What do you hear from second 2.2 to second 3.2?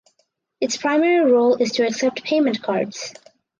payment cards.